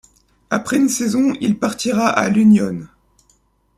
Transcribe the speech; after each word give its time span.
Après 0.49 0.77
une 0.77 0.89
saison, 0.89 1.33
il 1.41 1.59
partira 1.59 2.07
à 2.07 2.27
l'Unión. 2.27 2.87